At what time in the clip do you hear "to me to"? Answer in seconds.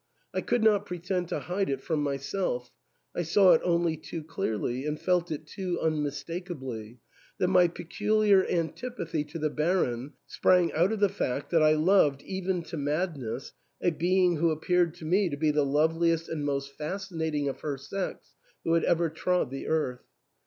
14.95-15.37